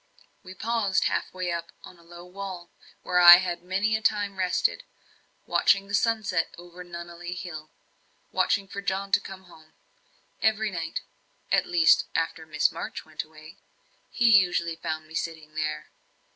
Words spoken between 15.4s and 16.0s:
there.